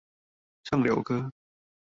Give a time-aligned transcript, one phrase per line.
[0.63, 1.31] 上流哥